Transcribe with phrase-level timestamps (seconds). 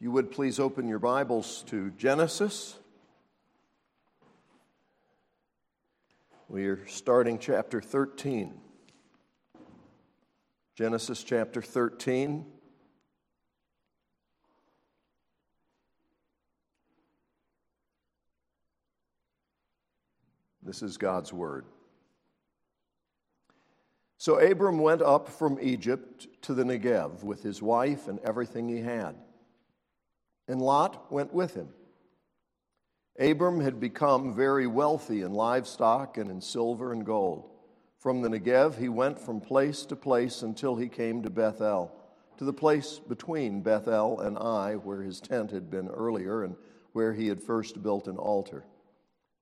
[0.00, 2.78] You would please open your Bibles to Genesis.
[6.48, 8.54] We are starting chapter 13.
[10.76, 12.46] Genesis chapter 13.
[20.62, 21.64] This is God's Word.
[24.16, 28.80] So Abram went up from Egypt to the Negev with his wife and everything he
[28.80, 29.16] had.
[30.48, 31.68] And Lot went with him.
[33.20, 37.50] Abram had become very wealthy in livestock and in silver and gold.
[37.98, 41.92] From the Negev, he went from place to place until he came to Bethel,
[42.38, 46.54] to the place between Bethel and Ai, where his tent had been earlier and
[46.92, 48.64] where he had first built an altar.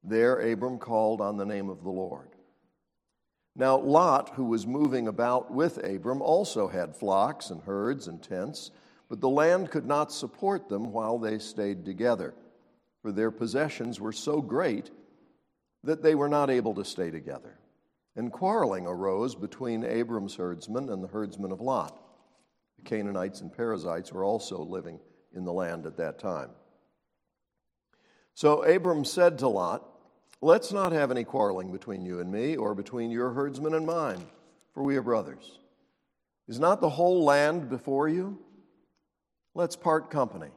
[0.02, 2.30] There, Abram called on the name of the Lord.
[3.54, 8.70] Now, Lot, who was moving about with Abram, also had flocks and herds and tents,
[9.09, 12.34] but the land could not support them while they stayed together,
[13.02, 14.90] for their possessions were so great
[15.85, 17.59] that they were not able to stay together.
[18.16, 22.01] And quarreling arose between Abram's herdsmen and the herdsmen of Lot.
[22.79, 24.98] The Canaanites and Perizzites were also living
[25.35, 26.51] in the land at that time.
[28.35, 29.87] So Abram said to Lot,
[30.43, 34.20] Let's not have any quarreling between you and me, or between your herdsmen and mine,
[34.74, 35.59] for we are brothers.
[36.46, 38.38] Is not the whole land before you?
[39.57, 40.51] Let's part company.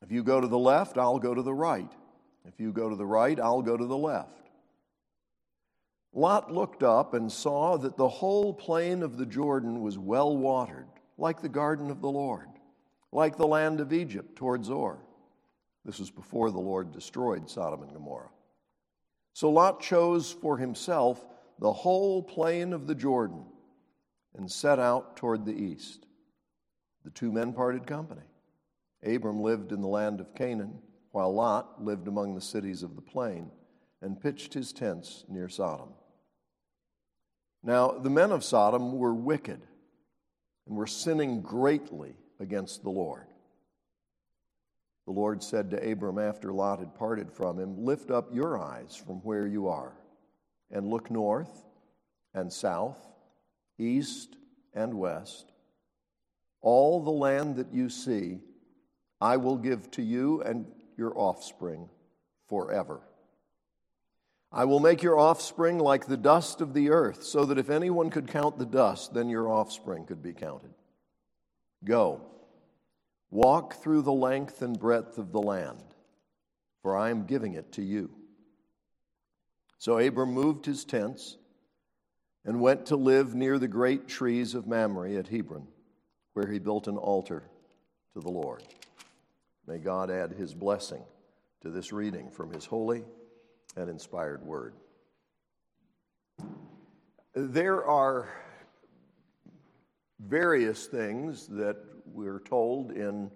[0.00, 1.90] If you go to the left, I'll go to the right.
[2.46, 4.50] If you go to the right, I'll go to the left.
[6.12, 10.86] Lot looked up and saw that the whole plain of the Jordan was well watered,
[11.18, 12.46] like the garden of the Lord,
[13.10, 15.00] like the land of Egypt toward Zoar.
[15.84, 18.30] This was before the Lord destroyed Sodom and Gomorrah.
[19.32, 21.26] So Lot chose for himself
[21.58, 23.44] the whole plain of the Jordan
[24.36, 26.06] and set out toward the east.
[27.04, 28.22] The two men parted company.
[29.04, 30.78] Abram lived in the land of Canaan,
[31.12, 33.50] while Lot lived among the cities of the plain
[34.00, 35.90] and pitched his tents near Sodom.
[37.62, 39.60] Now, the men of Sodom were wicked
[40.66, 43.26] and were sinning greatly against the Lord.
[45.06, 48.96] The Lord said to Abram after Lot had parted from him, Lift up your eyes
[48.96, 49.92] from where you are,
[50.70, 51.64] and look north
[52.32, 52.98] and south,
[53.78, 54.36] east
[54.72, 55.53] and west.
[56.64, 58.40] All the land that you see,
[59.20, 60.66] I will give to you and
[60.96, 61.88] your offspring
[62.48, 63.00] forever.
[64.50, 68.10] I will make your offspring like the dust of the earth, so that if anyone
[68.10, 70.74] could count the dust, then your offspring could be counted.
[71.84, 72.22] Go
[73.34, 75.82] Walk through the length and breadth of the land,
[76.82, 78.10] for I am giving it to you.
[79.78, 81.36] So Abram moved his tents
[82.44, 85.66] and went to live near the great trees of Mamre at Hebron,
[86.34, 87.44] where he built an altar
[88.12, 88.62] to the Lord.
[89.66, 91.02] May God add his blessing
[91.62, 93.04] to this reading from his holy
[93.76, 94.74] and inspired word.
[97.34, 98.28] There are
[100.20, 103.30] various things that we're told in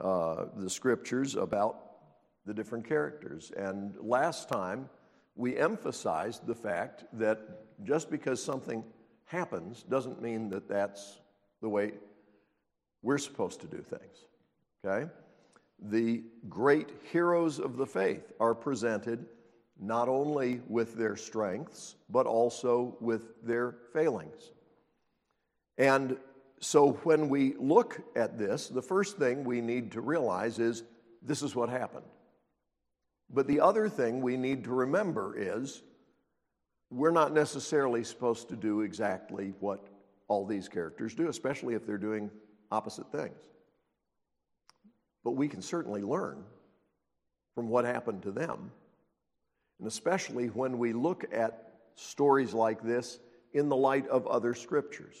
[0.00, 1.80] uh, the scriptures about
[2.46, 3.52] the different characters.
[3.56, 4.88] And last time,
[5.36, 7.38] we emphasized the fact that
[7.84, 8.84] just because something
[9.24, 11.20] happens doesn't mean that that's
[11.60, 11.92] the way
[13.04, 14.24] we're supposed to do things.
[14.84, 15.08] Okay?
[15.78, 19.26] The great heroes of the faith are presented
[19.78, 24.52] not only with their strengths, but also with their failings.
[25.76, 26.16] And
[26.60, 30.84] so when we look at this, the first thing we need to realize is
[31.22, 32.06] this is what happened.
[33.28, 35.82] But the other thing we need to remember is
[36.90, 39.88] we're not necessarily supposed to do exactly what
[40.28, 42.30] all these characters do, especially if they're doing
[42.70, 43.40] opposite things.
[45.22, 46.44] But we can certainly learn
[47.54, 48.70] from what happened to them,
[49.78, 53.18] and especially when we look at stories like this
[53.52, 55.16] in the light of other scriptures.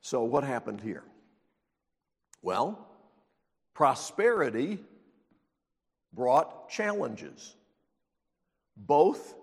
[0.00, 1.02] So, what happened here?
[2.40, 2.86] Well,
[3.74, 4.78] prosperity
[6.12, 7.54] brought challenges.
[8.76, 9.34] Both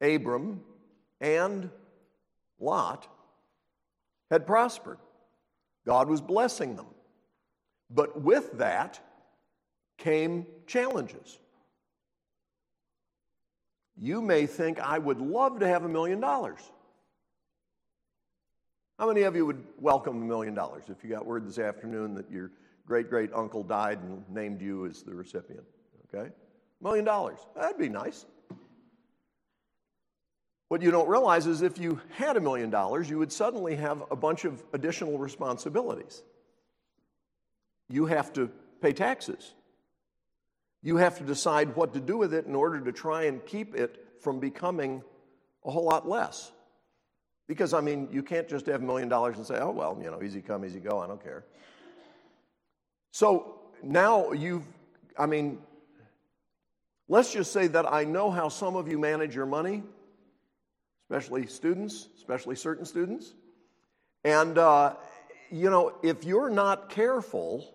[0.00, 0.62] Abram
[1.20, 1.70] and
[2.58, 3.06] Lot
[4.32, 4.96] had prospered.
[5.84, 6.86] God was blessing them.
[7.90, 8.98] But with that
[9.98, 11.38] came challenges.
[13.94, 16.60] You may think, I would love to have a million dollars.
[18.98, 22.14] How many of you would welcome a million dollars if you got word this afternoon
[22.14, 22.52] that your
[22.86, 25.64] great great uncle died and named you as the recipient?
[26.08, 26.28] Okay?
[26.28, 27.40] A Million dollars.
[27.54, 28.24] That'd be nice.
[30.72, 34.04] What you don't realize is if you had a million dollars, you would suddenly have
[34.10, 36.22] a bunch of additional responsibilities.
[37.90, 39.52] you have to pay taxes.
[40.82, 43.74] You have to decide what to do with it in order to try and keep
[43.74, 45.02] it from becoming
[45.62, 46.50] a whole lot less.
[47.46, 50.10] Because, I mean, you can't just have a million dollars and say, oh, well, you
[50.10, 51.44] know, easy come, easy go, I don't care.
[53.10, 54.64] So now you've,
[55.18, 55.58] I mean,
[57.08, 59.82] let's just say that I know how some of you manage your money,
[61.12, 63.34] especially students, especially certain students.
[64.24, 64.94] And, uh,
[65.50, 67.70] you know, if you're not careful,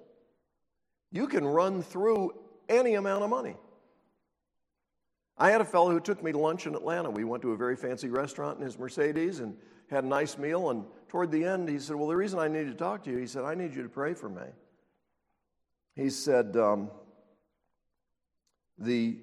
[1.11, 2.33] you can run through
[2.67, 3.55] any amount of money.
[5.37, 7.11] I had a fellow who took me to lunch in Atlanta.
[7.11, 9.55] We went to a very fancy restaurant in his Mercedes and
[9.91, 10.71] had a nice meal.
[10.71, 13.17] And toward the end, he said, Well, the reason I need to talk to you,
[13.17, 14.47] he said, I need you to pray for me.
[15.95, 16.89] He said, um,
[18.79, 19.19] The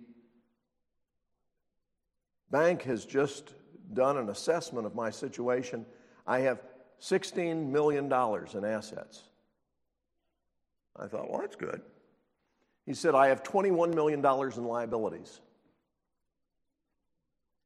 [2.53, 3.53] bank has just
[3.95, 5.87] done an assessment of my situation.
[6.27, 6.63] I have
[7.01, 9.25] $16 million in assets.
[10.97, 11.83] I thought, Well, that's good.
[12.87, 15.41] He said, I have $21 million in liabilities.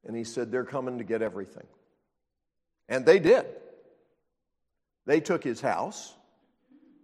[0.06, 1.66] And he said, They're coming to get everything.
[2.88, 3.44] And they did.
[5.06, 6.14] They took his house,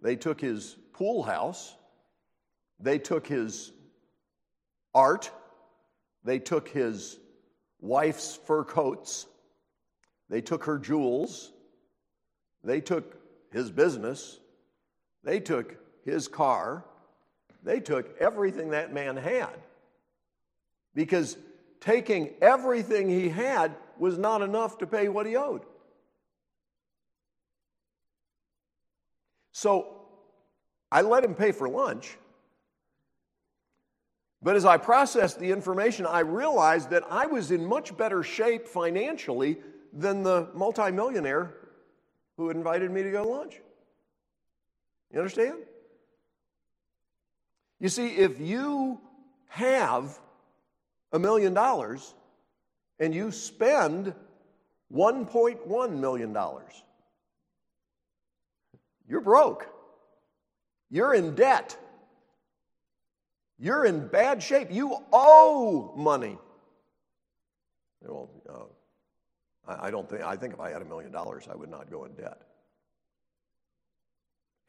[0.01, 1.75] they took his pool house,
[2.79, 3.71] they took his
[4.93, 5.31] art,
[6.23, 7.17] they took his
[7.85, 9.27] wife's fur coats,
[10.29, 11.51] they took her jewels,
[12.63, 13.17] they took
[13.51, 14.39] his business,
[15.23, 16.83] they took his car,
[17.63, 19.53] they took everything that man had.
[20.93, 21.37] Because
[21.79, 25.61] taking everything he had was not enough to pay what he owed.
[29.51, 30.01] So
[30.91, 32.17] I let him pay for lunch.
[34.45, 38.67] But as I processed the information, I realized that I was in much better shape
[38.67, 39.57] financially
[39.91, 41.55] than the multimillionaire
[42.37, 43.59] who invited me to go to lunch.
[45.11, 45.63] You understand?
[47.79, 49.01] You see, if you
[49.47, 50.19] have
[51.11, 52.13] a million dollars
[52.99, 54.13] and you spend
[54.93, 56.37] $1.1 million,
[59.09, 59.67] you're broke.
[60.91, 61.79] You're in debt.
[63.57, 64.67] You're in bad shape.
[64.71, 66.37] You owe money.
[68.01, 71.69] Well, uh, I don't think, I think if I had a million dollars, I would
[71.69, 72.41] not go in debt.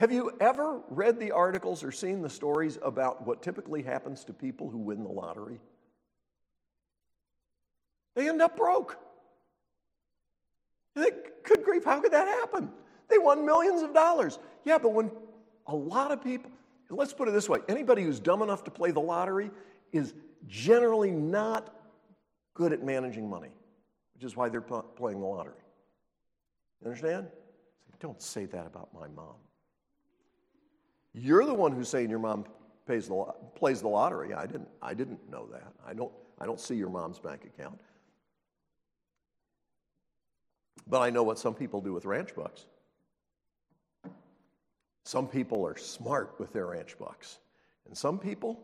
[0.00, 4.32] Have you ever read the articles or seen the stories about what typically happens to
[4.32, 5.58] people who win the lottery?
[8.14, 8.98] They end up broke.
[10.94, 12.70] You think, good grief, how could that happen?
[13.08, 14.38] They won millions of dollars.
[14.64, 15.10] Yeah, but when
[15.66, 16.50] a lot of people,
[16.90, 19.50] let's put it this way anybody who's dumb enough to play the lottery
[19.92, 20.14] is
[20.46, 21.74] generally not
[22.54, 23.50] good at managing money,
[24.14, 25.54] which is why they're playing the lottery.
[26.80, 27.28] You understand?
[28.00, 29.34] Don't say that about my mom.
[31.14, 32.44] You're the one who's saying your mom
[32.86, 33.24] pays the,
[33.54, 34.34] plays the lottery.
[34.34, 35.72] I didn't, I didn't know that.
[35.86, 37.80] I don't, I don't see your mom's bank account.
[40.86, 42.66] But I know what some people do with ranch bucks.
[45.06, 47.38] Some people are smart with their ranch bucks.
[47.86, 48.58] And some people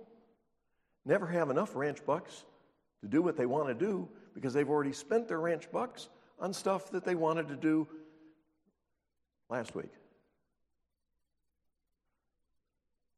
[1.04, 2.44] never have enough ranch bucks
[3.00, 6.08] to do what they want to do because they've already spent their ranch bucks
[6.40, 7.86] on stuff that they wanted to do
[9.50, 9.92] last week.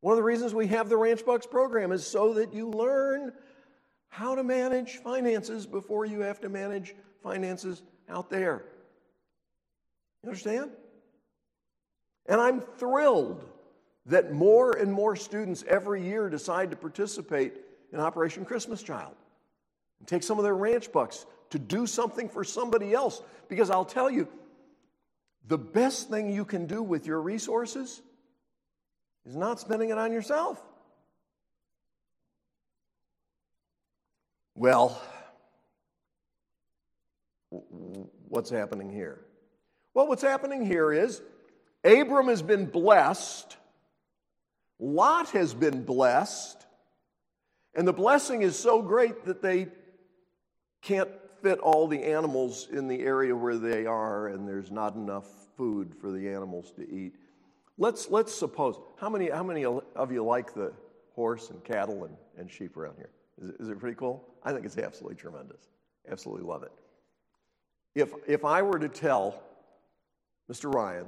[0.03, 3.33] One of the reasons we have the Ranch Bucks program is so that you learn
[4.09, 8.67] how to manage finances before you have to manage finances out there.
[10.23, 10.73] You understand?
[12.27, 13.45] And I'm thrilled
[14.07, 17.55] that more and more students every year decide to participate
[17.93, 19.15] in Operation Christmas Child
[19.99, 23.23] and take some of their ranch bucks to do something for somebody else.
[23.49, 24.29] Because I'll tell you,
[25.47, 28.03] the best thing you can do with your resources
[29.27, 30.63] is not spending it on yourself.
[34.55, 35.01] Well,
[38.29, 39.21] what's happening here?
[39.93, 41.23] Well, what's happening here is
[41.85, 43.57] Abram has been blessed,
[44.81, 46.67] Lot has been blessed,
[47.75, 49.69] and the blessing is so great that they
[50.83, 51.11] can't
[51.43, 55.27] fit all the animals in the area where they are, and there's not enough
[55.57, 57.15] food for the animals to eat.
[57.77, 60.73] Let's, let's suppose, how many, how many of you like the
[61.15, 63.11] horse and cattle and, and sheep around here?
[63.41, 64.25] Is it, is it pretty cool?
[64.43, 65.61] I think it's absolutely tremendous.
[66.09, 66.73] Absolutely love it.
[67.95, 69.43] If, if I were to tell
[70.51, 70.73] Mr.
[70.73, 71.07] Ryan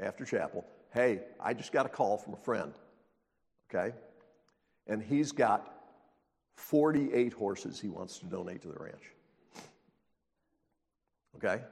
[0.00, 2.72] after chapel, hey, I just got a call from a friend,
[3.68, 3.94] okay?
[4.86, 5.74] And he's got
[6.56, 9.12] 48 horses he wants to donate to the ranch.
[11.36, 11.62] Okay?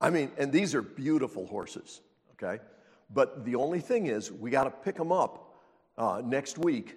[0.00, 2.00] I mean, and these are beautiful horses,
[2.32, 2.62] okay?
[3.10, 5.54] But the only thing is, we got to pick them up
[5.98, 6.96] uh, next week,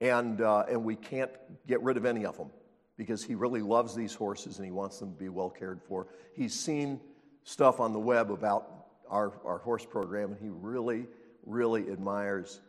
[0.00, 1.30] and, uh, and we can't
[1.66, 2.50] get rid of any of them
[2.96, 6.06] because he really loves these horses and he wants them to be well cared for.
[6.34, 7.00] He's seen
[7.42, 11.06] stuff on the web about our, our horse program, and he really,
[11.46, 12.60] really admires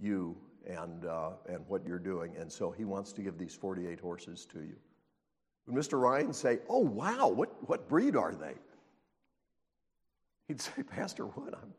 [0.00, 2.34] you and, uh, and what you're doing.
[2.38, 4.76] And so he wants to give these 48 horses to you.
[5.66, 6.00] Would Mr.
[6.00, 8.54] Ryan say, Oh, wow, what, what breed are they?
[10.48, 11.72] He'd say, Pastor Wood, I'm,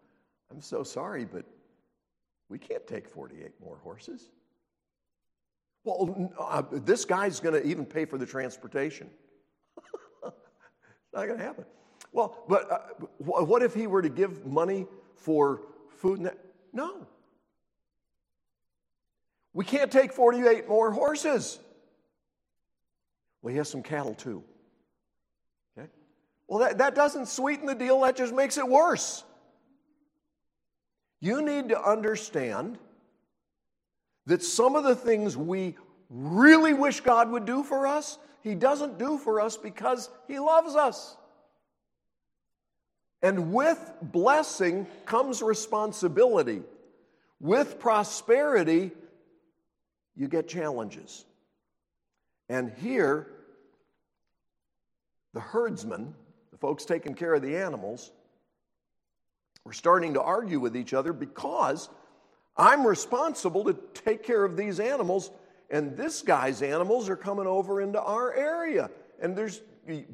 [0.51, 1.45] I'm so sorry, but
[2.49, 4.29] we can't take 48 more horses.
[5.83, 9.09] Well, uh, this guy's going to even pay for the transportation.
[10.23, 11.65] it's not going to happen.
[12.11, 12.77] Well, but uh,
[13.19, 15.61] what if he were to give money for
[15.97, 16.19] food?
[16.19, 16.31] And
[16.73, 17.07] No.
[19.53, 21.59] We can't take 48 more horses.
[23.41, 24.43] Well, he has some cattle too.
[25.77, 25.89] Okay?
[26.47, 29.23] Well, that, that doesn't sweeten the deal, that just makes it worse.
[31.21, 32.77] You need to understand
[34.25, 35.75] that some of the things we
[36.09, 40.75] really wish God would do for us, He doesn't do for us because He loves
[40.75, 41.17] us.
[43.21, 46.61] And with blessing comes responsibility.
[47.39, 48.91] With prosperity,
[50.15, 51.25] you get challenges.
[52.49, 53.27] And here,
[55.33, 56.13] the herdsmen,
[56.51, 58.11] the folks taking care of the animals,
[59.63, 61.89] were starting to argue with each other because
[62.57, 65.31] I'm responsible to take care of these animals,
[65.69, 68.89] and this guy's animals are coming over into our area.
[69.21, 69.61] And there's,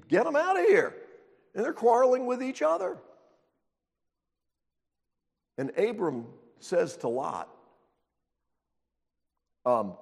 [0.07, 0.95] get them out of here.
[1.55, 2.97] And they're quarreling with each other.
[5.57, 6.25] And Abram
[6.59, 7.49] says to Lot,
[9.65, 9.93] um,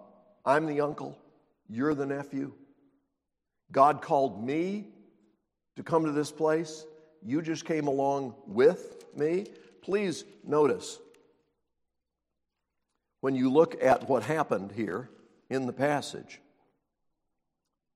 [0.43, 1.17] I'm the uncle,
[1.69, 2.53] you're the nephew.
[3.71, 4.87] God called me
[5.75, 6.85] to come to this place.
[7.23, 9.47] You just came along with me.
[9.81, 10.99] Please notice
[13.21, 15.09] when you look at what happened here
[15.49, 16.41] in the passage.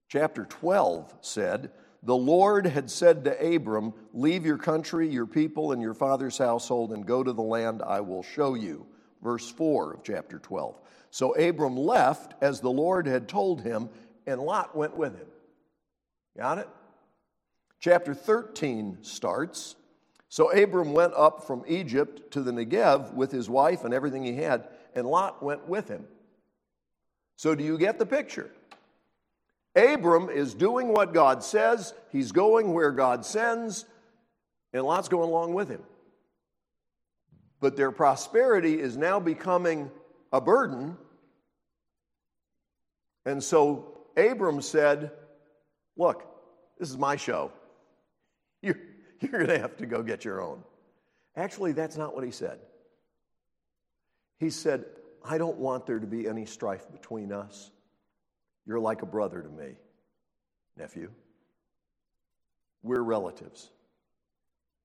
[0.10, 1.72] Chapter 12 said,
[2.04, 6.92] The Lord had said to Abram, Leave your country, your people, and your father's household,
[6.92, 8.86] and go to the land I will show you.
[9.22, 10.80] Verse 4 of chapter 12.
[11.10, 13.90] So Abram left as the Lord had told him,
[14.26, 15.28] and Lot went with him.
[16.38, 16.70] Got it?
[17.80, 19.76] Chapter 13 starts.
[20.30, 24.36] So Abram went up from Egypt to the Negev with his wife and everything he
[24.36, 26.06] had, and Lot went with him.
[27.38, 28.52] So, do you get the picture?
[29.78, 33.86] Abram is doing what God says, he's going where God sends,
[34.74, 35.84] and Lot's going along with him.
[37.60, 39.92] But their prosperity is now becoming
[40.34, 40.98] a burden.
[43.26, 45.12] And so Abram said,
[45.96, 46.24] Look,
[46.80, 47.52] this is my show.
[48.62, 48.78] You're,
[49.20, 50.64] you're going to have to go get your own.
[51.36, 52.60] Actually, that's not what he said.
[54.40, 54.86] He said,
[55.24, 57.72] I don't want there to be any strife between us.
[58.68, 59.76] You're like a brother to me,
[60.76, 61.10] nephew.
[62.84, 63.70] We're relatives.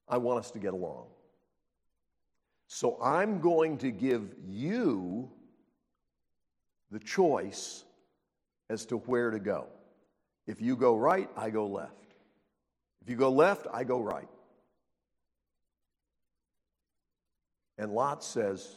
[0.09, 1.07] I want us to get along.
[2.69, 5.31] So I'm going to give you
[6.91, 7.85] the choice
[8.71, 9.67] as to where to go.
[10.47, 12.15] If you go right, I go left.
[13.03, 14.29] If you go left, I go right.
[17.79, 18.77] And Lot says,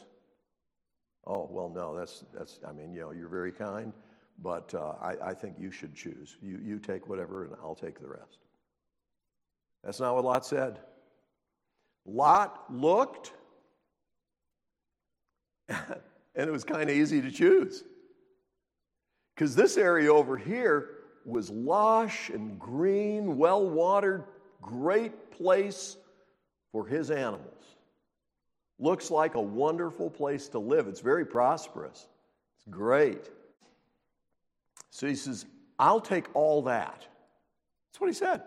[1.26, 3.92] Oh, well, no, that's, that's I mean, you know, you're very kind,
[4.42, 6.36] but uh, I, I think you should choose.
[6.42, 8.38] You, you take whatever, and I'll take the rest.
[9.82, 10.80] That's not what Lot said.
[12.04, 13.32] Lot looked,
[15.68, 15.78] and
[16.34, 17.84] it was kind of easy to choose.
[19.34, 20.90] Because this area over here
[21.24, 24.24] was lush and green, well watered,
[24.62, 25.96] great place
[26.72, 27.64] for his animals.
[28.78, 30.86] Looks like a wonderful place to live.
[30.86, 32.06] It's very prosperous.
[32.56, 33.30] It's great.
[34.90, 35.46] So he says,
[35.78, 37.06] I'll take all that.
[37.88, 38.42] That's what he said.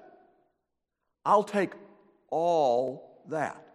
[1.25, 1.71] I'll take
[2.29, 3.65] all that.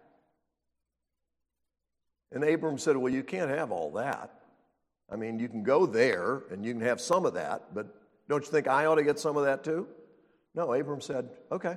[2.32, 4.40] And Abram said, Well, you can't have all that.
[5.10, 7.86] I mean, you can go there and you can have some of that, but
[8.28, 9.86] don't you think I ought to get some of that too?
[10.54, 11.76] No, Abram said, Okay.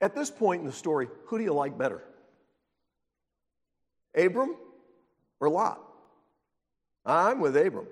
[0.00, 2.02] At this point in the story, who do you like better?
[4.16, 4.56] Abram
[5.40, 5.80] or Lot?
[7.04, 7.86] I'm with Abram.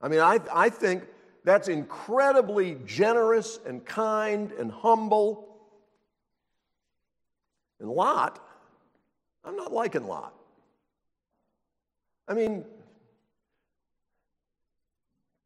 [0.00, 1.04] I mean, I, I think
[1.44, 5.56] that's incredibly generous and kind and humble.
[7.80, 8.44] And Lot,
[9.44, 10.34] I'm not liking Lot.
[12.28, 12.64] I mean,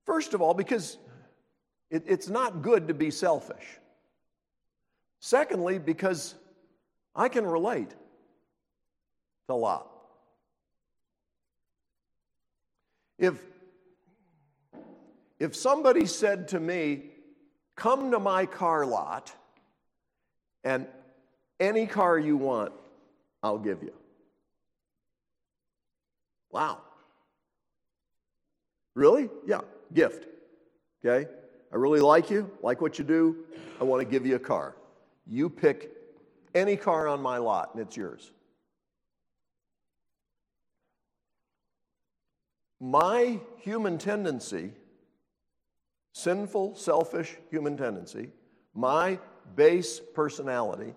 [0.04, 0.98] first of all, because
[1.90, 3.78] it, it's not good to be selfish.
[5.20, 6.34] Secondly, because
[7.14, 7.94] I can relate
[9.52, 9.86] to Lot.
[13.18, 13.40] If,
[15.38, 17.12] if somebody said to me,
[17.74, 19.32] Come to my car lot,
[20.62, 20.86] and
[21.58, 22.72] any car you want,
[23.42, 23.92] I'll give you.
[26.50, 26.78] Wow.
[28.94, 29.30] Really?
[29.46, 29.62] Yeah,
[29.94, 30.26] gift.
[31.04, 31.28] Okay?
[31.72, 33.36] I really like you, like what you do.
[33.80, 34.76] I want to give you a car.
[35.26, 35.90] You pick
[36.54, 38.32] any car on my lot, and it's yours.
[42.84, 44.72] My human tendency,
[46.14, 48.30] sinful, selfish human tendency,
[48.74, 49.20] my
[49.54, 50.92] base personality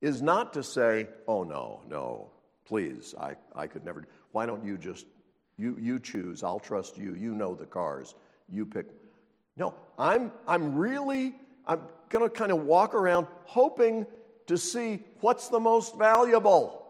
[0.00, 2.30] is not to say, oh no, no,
[2.64, 4.06] please, I, I could never.
[4.32, 5.04] Why don't you just,
[5.58, 8.14] you, you choose, I'll trust you, you know the cars,
[8.50, 8.86] you pick.
[9.58, 11.34] No, I'm, I'm really,
[11.66, 14.06] I'm going to kind of walk around hoping
[14.46, 16.85] to see what's the most valuable.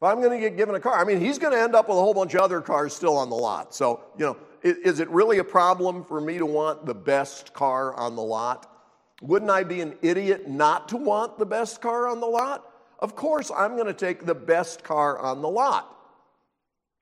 [0.00, 1.86] If I'm going to get given a car, I mean, he's going to end up
[1.86, 3.74] with a whole bunch of other cars still on the lot.
[3.74, 7.52] So, you know, is, is it really a problem for me to want the best
[7.52, 8.74] car on the lot?
[9.20, 12.64] Wouldn't I be an idiot not to want the best car on the lot?
[12.98, 15.94] Of course, I'm going to take the best car on the lot,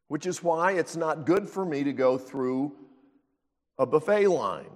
[0.08, 2.74] which is why it's not good for me to go through
[3.78, 4.66] a buffet line.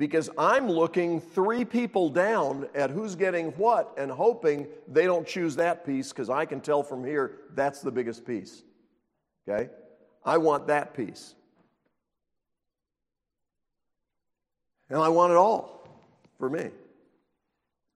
[0.00, 5.56] Because I'm looking three people down at who's getting what and hoping they don't choose
[5.56, 8.62] that piece because I can tell from here that's the biggest piece.
[9.46, 9.68] Okay?
[10.24, 11.34] I want that piece.
[14.88, 15.86] And I want it all
[16.38, 16.70] for me.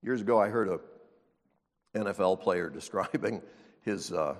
[0.02, 0.80] Years ago, I heard a
[1.98, 3.40] NFL player describing
[3.80, 4.34] his, uh,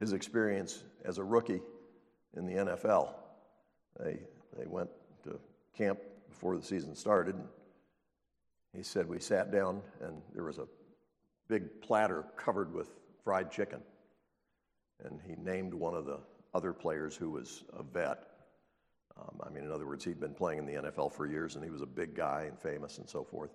[0.00, 1.62] his experience as a rookie
[2.36, 3.10] in the NFL.
[4.00, 4.18] They,
[4.58, 4.90] they went
[5.22, 5.38] to
[5.76, 6.00] camp
[6.38, 7.34] before the season started.
[8.72, 10.68] He said, We sat down, and there was a
[11.48, 12.90] big platter covered with
[13.24, 13.80] fried chicken.
[15.04, 16.20] And he named one of the
[16.54, 18.22] other players who was a vet.
[19.18, 21.64] Um, I mean, in other words, he'd been playing in the NFL for years, and
[21.64, 23.50] he was a big guy and famous and so forth.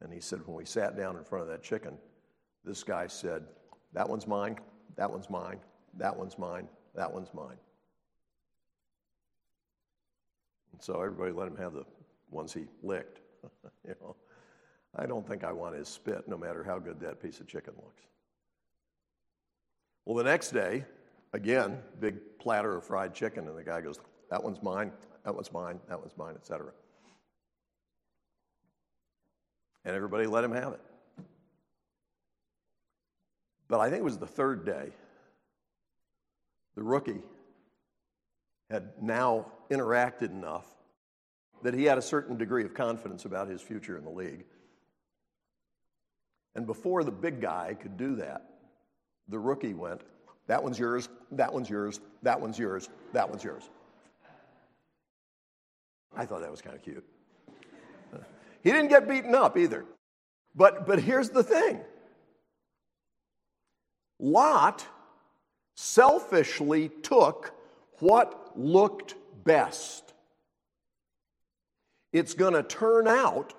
[0.00, 1.98] And he said, When we sat down in front of that chicken,
[2.64, 3.42] this guy said,
[3.92, 4.56] That one's mine,
[4.96, 5.58] that one's mine,
[5.94, 7.56] that one's mine, that one's mine.
[10.72, 11.84] And so everybody let him have the
[12.30, 13.20] ones he licked.
[13.86, 14.16] you know,
[14.96, 17.74] I don't think I want his spit, no matter how good that piece of chicken
[17.76, 18.02] looks.
[20.04, 20.84] Well, the next day,
[21.32, 24.92] again, big platter of fried chicken, and the guy goes, "That one's mine.
[25.24, 25.80] That one's mine.
[25.88, 26.72] That one's mine," etc.
[29.84, 30.80] And everybody let him have it.
[33.68, 34.92] But I think it was the third day.
[36.74, 37.22] The rookie
[38.68, 40.66] had now interacted enough
[41.62, 44.44] that he had a certain degree of confidence about his future in the league.
[46.54, 48.50] And before the big guy could do that,
[49.28, 50.02] the rookie went,
[50.46, 53.68] That one's yours, that one's yours, that one's yours, that one's yours.
[56.16, 57.04] I thought that was kind of cute.
[58.62, 59.86] He didn't get beaten up either.
[60.54, 61.80] But, but here's the thing
[64.18, 64.86] Lot
[65.76, 67.54] selfishly took
[68.00, 70.09] what looked best
[72.12, 73.54] it's going to turn out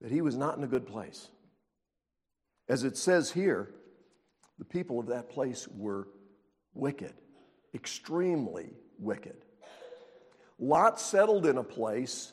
[0.00, 1.28] that he was not in a good place.
[2.68, 3.70] As it says here,
[4.58, 6.08] the people of that place were
[6.74, 7.14] wicked,
[7.74, 9.36] extremely wicked.
[10.58, 12.32] Lot settled in a place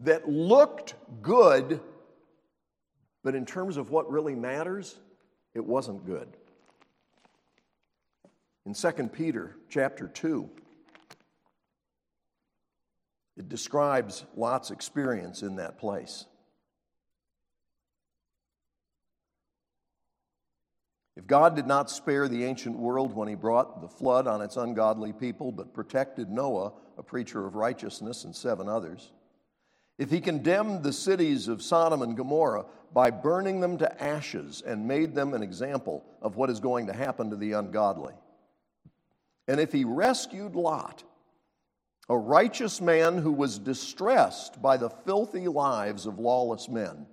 [0.00, 1.80] that looked good,
[3.22, 4.96] but in terms of what really matters,
[5.54, 6.28] it wasn't good.
[8.66, 10.48] In 2 Peter chapter 2,
[13.36, 16.24] it describes Lot's experience in that place.
[21.16, 24.56] If God did not spare the ancient world when he brought the flood on its
[24.56, 29.12] ungodly people, but protected Noah, a preacher of righteousness, and seven others,
[29.98, 34.86] if he condemned the cities of Sodom and Gomorrah by burning them to ashes and
[34.86, 38.12] made them an example of what is going to happen to the ungodly,
[39.48, 41.02] and if he rescued Lot,
[42.08, 47.06] a righteous man who was distressed by the filthy lives of lawless men.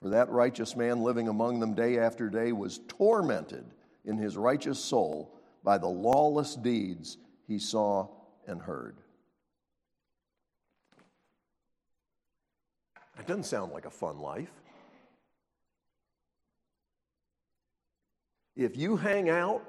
[0.00, 3.64] For that righteous man living among them day after day was tormented
[4.04, 7.16] in his righteous soul by the lawless deeds
[7.48, 8.08] he saw
[8.46, 8.98] and heard.
[13.16, 14.52] That doesn't sound like a fun life.
[18.56, 19.64] If you hang out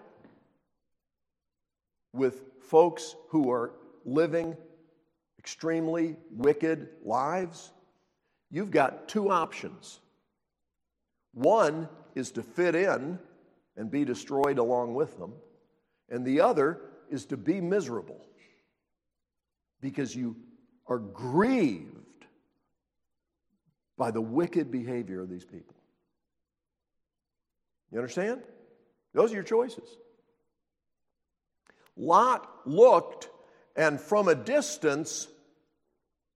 [2.13, 3.71] with folks who are
[4.05, 4.55] living
[5.39, 7.71] extremely wicked lives,
[8.49, 9.99] you've got two options.
[11.33, 13.19] One is to fit in
[13.75, 15.33] and be destroyed along with them,
[16.09, 18.25] and the other is to be miserable
[19.81, 20.35] because you
[20.87, 22.25] are grieved
[23.97, 25.75] by the wicked behavior of these people.
[27.91, 28.41] You understand?
[29.13, 29.97] Those are your choices.
[31.95, 33.29] Lot looked,
[33.75, 35.27] and from a distance,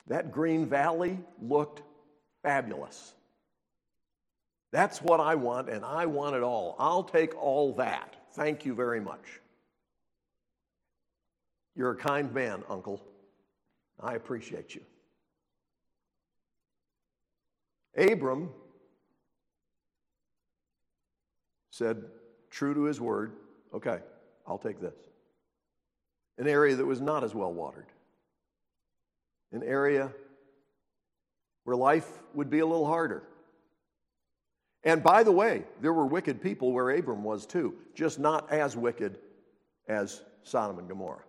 [0.07, 1.81] that green valley looked
[2.43, 3.13] fabulous.
[4.71, 6.75] That's what I want, and I want it all.
[6.77, 8.15] I'll take all that.
[8.33, 9.41] Thank you very much.
[11.75, 13.01] You're a kind man, Uncle.
[13.99, 14.81] I appreciate you.
[17.97, 18.49] Abram
[21.71, 22.03] said,
[22.49, 23.33] true to his word,
[23.73, 23.99] okay,
[24.45, 24.93] I'll take this.
[26.39, 27.85] An area that was not as well watered,
[29.51, 30.11] an area
[31.65, 33.23] where life would be a little harder.
[34.83, 38.77] And by the way, there were wicked people where Abram was too, just not as
[38.77, 39.19] wicked
[39.87, 41.23] as Sodom and Gomorrah.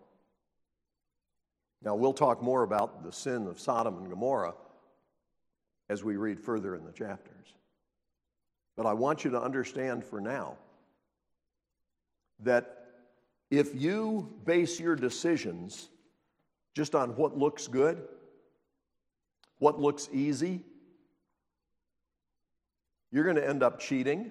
[1.83, 4.55] Now, we'll talk more about the sin of Sodom and Gomorrah
[5.89, 7.55] as we read further in the chapters.
[8.77, 10.57] But I want you to understand for now
[12.45, 12.80] that
[13.51, 15.89] if you base your decisions
[16.75, 18.03] just on what looks good,
[19.59, 20.63] what looks easy,
[23.11, 24.31] you're going to end up cheating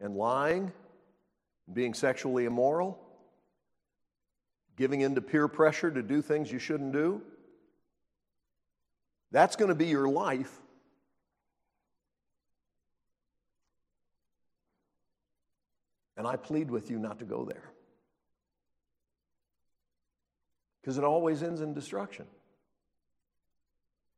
[0.00, 0.70] and lying,
[1.72, 2.98] being sexually immoral,
[4.76, 7.20] giving in to peer pressure to do things you shouldn't do.
[9.32, 10.60] That's going to be your life.
[16.16, 17.71] And I plead with you not to go there.
[20.82, 22.26] Because it always ends in destruction.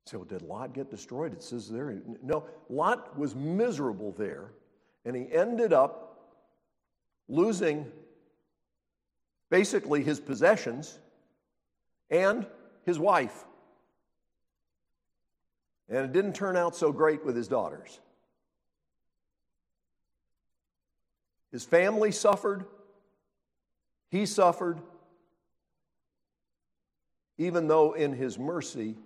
[0.07, 1.33] So, did Lot get destroyed?
[1.33, 2.03] It says there.
[2.23, 4.51] No, Lot was miserable there,
[5.05, 6.35] and he ended up
[7.29, 7.87] losing
[9.51, 10.99] basically his possessions
[12.11, 12.47] and
[12.85, 13.45] his wife.
[15.89, 18.01] And it didn't turn out so great with his daughters.
[21.53, 22.65] His family suffered,
[24.11, 24.81] he suffered,
[27.39, 28.97] even though in his mercy,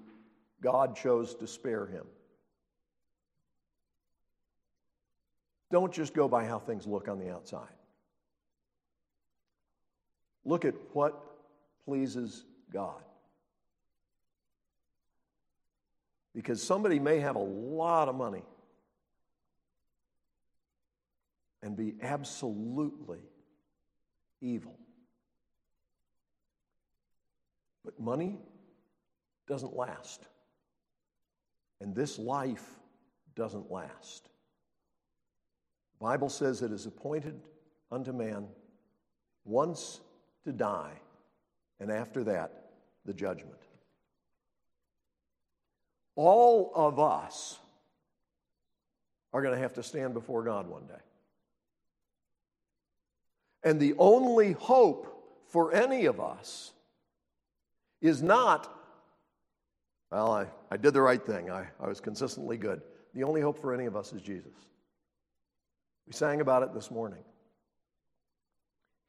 [0.61, 2.05] God chose to spare him.
[5.71, 7.69] Don't just go by how things look on the outside.
[10.45, 11.14] Look at what
[11.85, 13.03] pleases God.
[16.35, 18.45] Because somebody may have a lot of money
[21.62, 23.19] and be absolutely
[24.41, 24.78] evil.
[27.88, 28.37] But money
[29.46, 30.27] doesn't last.
[31.81, 32.66] And this life
[33.35, 34.29] doesn't last.
[35.98, 37.40] The Bible says it is appointed
[37.90, 38.46] unto man
[39.46, 40.01] once
[40.44, 40.92] to die,
[41.81, 42.72] and after that,
[43.07, 43.62] the judgment.
[46.14, 47.59] All of us
[49.33, 51.01] are going to have to stand before God one day.
[53.62, 56.72] And the only hope for any of us
[58.01, 58.73] is not,
[60.11, 62.83] well, I, I did the right thing, I, I was consistently good.
[63.15, 64.53] The only hope for any of us is Jesus.
[66.07, 67.23] We sang about it this morning.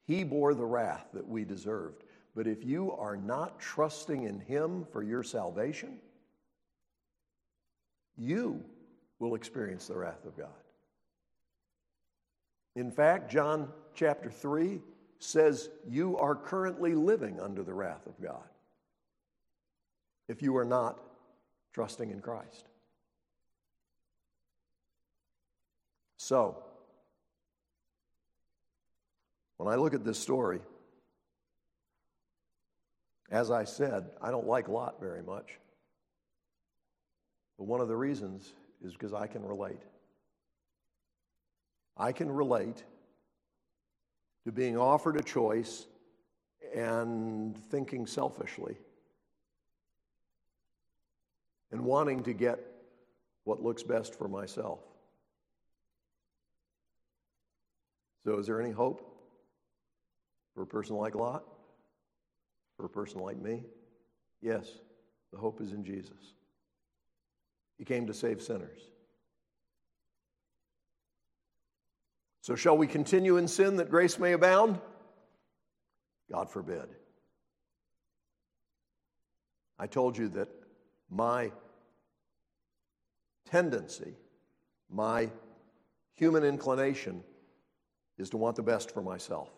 [0.06, 2.04] He bore the wrath that we deserved.
[2.34, 5.98] But if you are not trusting in Him for your salvation,
[8.16, 8.62] you
[9.18, 10.48] will experience the wrath of God.
[12.76, 14.80] In fact, John chapter 3
[15.18, 18.44] says you are currently living under the wrath of God
[20.30, 20.96] if you are not
[21.72, 22.68] trusting in Christ.
[26.18, 26.62] So,
[29.56, 30.60] when I look at this story,
[33.28, 35.58] as I said, I don't like Lot very much.
[37.58, 38.52] But one of the reasons
[38.84, 39.82] is because I can relate.
[41.96, 42.84] I can relate
[44.44, 45.86] to being offered a choice
[46.72, 48.76] and thinking selfishly
[51.72, 52.58] and wanting to get
[53.44, 54.80] what looks best for myself.
[58.24, 59.06] So, is there any hope?
[60.54, 61.44] For a person like Lot?
[62.76, 63.64] For a person like me?
[64.42, 64.68] Yes,
[65.32, 66.34] the hope is in Jesus.
[67.78, 68.80] He came to save sinners.
[72.42, 74.80] So, shall we continue in sin that grace may abound?
[76.30, 76.88] God forbid.
[79.78, 80.48] I told you that
[81.10, 81.50] my
[83.50, 84.14] tendency,
[84.88, 85.30] my
[86.14, 87.24] human inclination,
[88.16, 89.50] is to want the best for myself.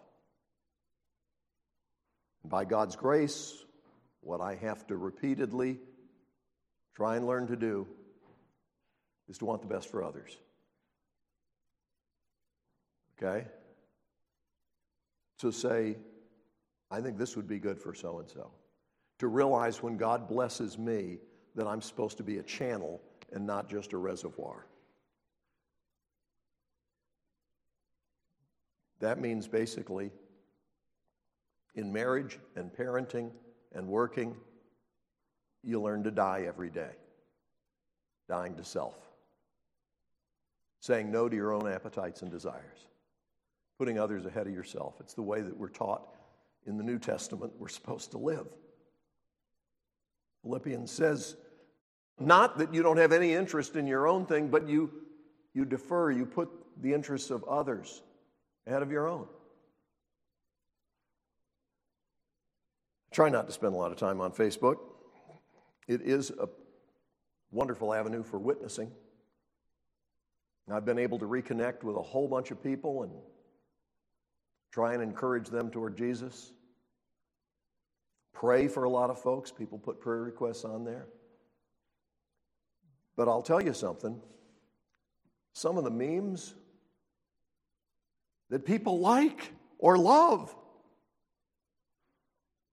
[2.42, 3.54] And by God's grace,
[4.20, 5.78] what I have to repeatedly
[6.94, 7.86] try and learn to do
[9.28, 10.36] is to want the best for others.
[13.18, 13.46] Okay?
[15.40, 15.96] To say,
[16.90, 18.50] I think this would be good for so and so.
[19.18, 21.18] To realize when God blesses me
[21.54, 23.00] that I'm supposed to be a channel
[23.32, 24.66] and not just a reservoir.
[29.00, 30.12] That means basically
[31.74, 33.30] in marriage and parenting
[33.74, 34.36] and working,
[35.64, 36.90] you learn to die every day,
[38.28, 38.96] dying to self,
[40.80, 42.86] saying no to your own appetites and desires,
[43.78, 44.94] putting others ahead of yourself.
[45.00, 46.14] It's the way that we're taught
[46.66, 48.46] in the New Testament we're supposed to live.
[50.42, 51.36] Philippians says,
[52.18, 54.90] not that you don't have any interest in your own thing, but you,
[55.54, 56.50] you defer, you put
[56.80, 58.02] the interests of others
[58.66, 59.26] ahead of your own.
[63.12, 64.76] Try not to spend a lot of time on Facebook.
[65.86, 66.48] It is a
[67.50, 68.90] wonderful avenue for witnessing.
[70.70, 73.12] I've been able to reconnect with a whole bunch of people and
[74.72, 76.52] try and encourage them toward Jesus.
[78.32, 79.50] Pray for a lot of folks.
[79.50, 81.06] People put prayer requests on there.
[83.16, 84.20] But I'll tell you something
[85.52, 86.54] some of the memes
[88.48, 90.54] that people like or love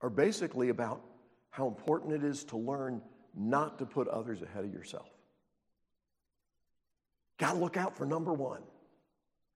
[0.02, 1.02] are basically about
[1.50, 3.02] how important it is to learn
[3.36, 5.10] not to put others ahead of yourself.
[7.38, 8.62] Got to look out for number one,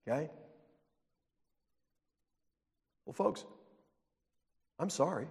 [0.07, 0.29] okay?
[3.05, 3.45] Well, folks,
[4.79, 5.27] I'm sorry.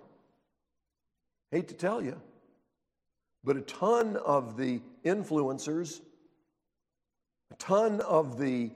[1.53, 2.19] Hate to tell you,
[3.45, 6.01] but a ton of the influencers,
[7.53, 8.71] a ton of the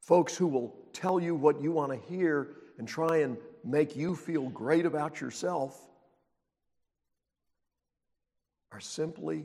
[0.00, 4.16] folks who will tell you what you want to hear and try and make you
[4.16, 5.78] feel great about yourself
[8.72, 9.44] are simply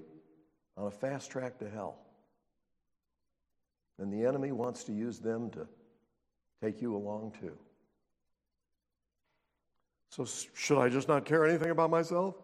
[0.77, 1.97] on a fast track to hell.
[3.99, 5.67] And the enemy wants to use them to
[6.61, 7.57] take you along too.
[10.15, 12.35] So, should I just not care anything about myself?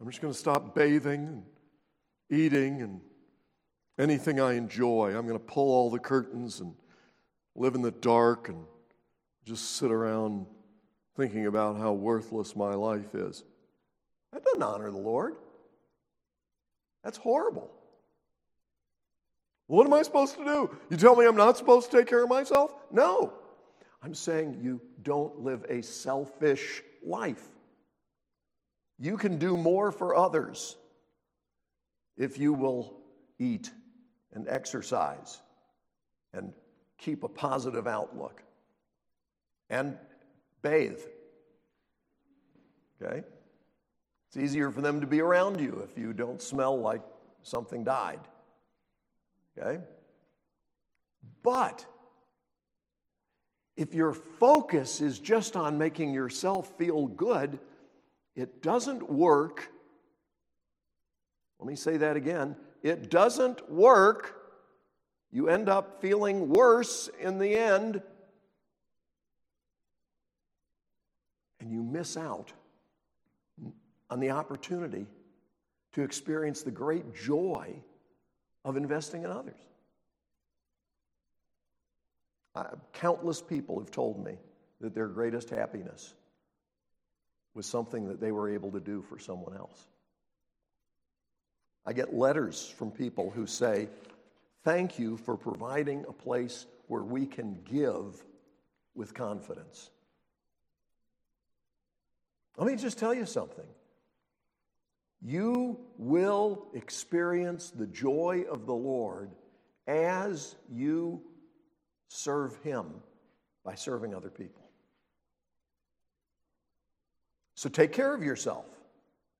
[0.00, 1.44] I'm just going to stop bathing and
[2.28, 3.00] eating and
[3.96, 5.16] anything I enjoy.
[5.16, 6.74] I'm going to pull all the curtains and
[7.54, 8.64] live in the dark and
[9.44, 10.46] just sit around
[11.16, 13.44] thinking about how worthless my life is.
[14.32, 15.36] That doesn't honor the Lord.
[17.04, 17.70] That's horrible.
[19.68, 20.76] What am I supposed to do?
[20.90, 22.74] You tell me I'm not supposed to take care of myself?
[22.90, 23.32] No.
[24.02, 27.42] I'm saying you don't live a selfish life.
[28.98, 30.76] You can do more for others
[32.16, 32.96] if you will
[33.38, 33.70] eat
[34.32, 35.40] and exercise
[36.32, 36.52] and
[36.98, 38.42] keep a positive outlook
[39.68, 39.96] and
[40.62, 41.00] bathe.
[43.02, 43.22] Okay?
[44.28, 47.02] It's easier for them to be around you if you don't smell like
[47.42, 48.20] something died.
[49.58, 49.82] Okay?
[51.42, 51.86] But
[53.76, 57.58] if your focus is just on making yourself feel good,
[58.34, 59.70] it doesn't work.
[61.58, 62.56] Let me say that again.
[62.82, 64.34] It doesn't work.
[65.30, 68.02] You end up feeling worse in the end
[71.60, 72.52] and you miss out
[74.08, 75.06] on the opportunity
[75.92, 77.74] to experience the great joy
[78.64, 79.58] of investing in others.
[82.92, 84.36] Countless people have told me
[84.80, 86.14] that their greatest happiness
[87.54, 89.86] was something that they were able to do for someone else.
[91.86, 93.88] I get letters from people who say,
[94.64, 98.20] Thank you for providing a place where we can give
[98.96, 99.90] with confidence.
[102.56, 103.66] Let me just tell you something.
[105.22, 109.30] You will experience the joy of the Lord
[109.86, 111.22] as you
[112.08, 112.86] serve Him
[113.64, 114.62] by serving other people.
[117.54, 118.66] So take care of yourself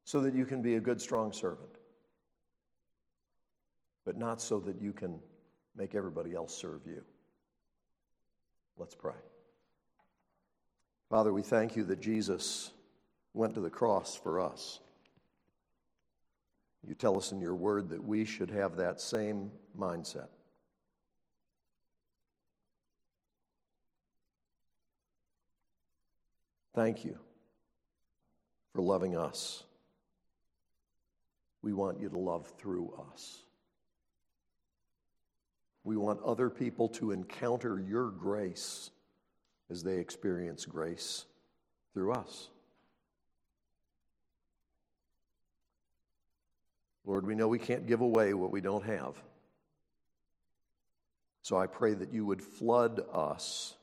[0.05, 1.69] so that you can be a good, strong servant,
[4.05, 5.19] but not so that you can
[5.77, 7.03] make everybody else serve you.
[8.79, 9.15] Let's pray.
[11.11, 12.73] Father, we thank you that Jesus
[13.35, 14.81] went to the cross for us.
[16.87, 20.29] You tell us in your word that we should have that same mindset.
[26.77, 27.19] Thank you
[28.75, 29.65] for loving us
[31.63, 33.43] We want you to love through us.
[35.83, 38.91] We want other people to encounter your grace
[39.69, 41.25] as they experience grace
[41.93, 42.51] through us.
[47.05, 49.21] Lord, we know we can't give away what we don't have.
[51.43, 53.75] So I pray that you would flood us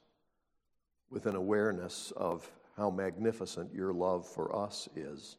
[1.10, 5.38] with an awareness of how magnificent your love for us is.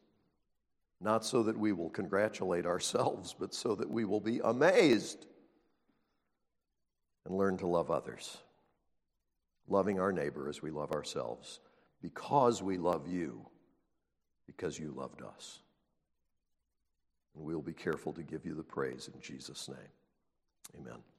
[1.01, 5.27] Not so that we will congratulate ourselves, but so that we will be amazed
[7.27, 8.38] and learn to love others,
[9.68, 11.61] loving our neighbor as we love ourselves,
[12.01, 13.44] because we love you,
[14.47, 15.61] because you loved us.
[17.35, 20.79] And we'll be careful to give you the praise in Jesus' name.
[20.79, 21.13] Amen.